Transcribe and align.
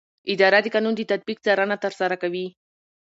اداره 0.33 0.59
د 0.63 0.67
قانون 0.73 0.93
د 0.97 1.01
تطبیق 1.11 1.37
څارنه 1.45 1.75
ترسره 1.83 2.15
کوي. 2.23 2.45